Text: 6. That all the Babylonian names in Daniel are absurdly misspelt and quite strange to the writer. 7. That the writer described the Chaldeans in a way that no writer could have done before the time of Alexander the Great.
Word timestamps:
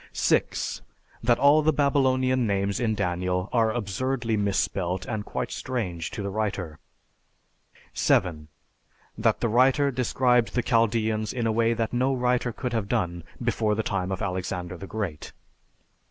6. 0.13 0.81
That 1.21 1.37
all 1.37 1.61
the 1.61 1.71
Babylonian 1.71 2.47
names 2.47 2.79
in 2.79 2.95
Daniel 2.95 3.49
are 3.53 3.71
absurdly 3.71 4.35
misspelt 4.35 5.05
and 5.05 5.23
quite 5.23 5.51
strange 5.51 6.09
to 6.09 6.23
the 6.23 6.31
writer. 6.31 6.79
7. 7.93 8.47
That 9.15 9.41
the 9.41 9.47
writer 9.47 9.91
described 9.91 10.55
the 10.55 10.63
Chaldeans 10.63 11.31
in 11.33 11.45
a 11.45 11.51
way 11.51 11.75
that 11.75 11.93
no 11.93 12.15
writer 12.15 12.51
could 12.51 12.73
have 12.73 12.89
done 12.89 13.23
before 13.43 13.75
the 13.75 13.83
time 13.83 14.11
of 14.11 14.23
Alexander 14.23 14.75
the 14.75 14.87
Great. 14.87 15.33